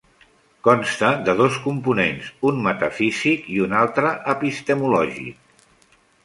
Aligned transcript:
Consta 0.67 1.09
de 1.27 1.35
dos 1.41 1.59
components: 1.65 2.31
un 2.51 2.63
metafísic 2.69 3.45
i 3.57 3.61
un 3.67 3.77
altre 3.83 4.15
epistemològic. 4.35 5.95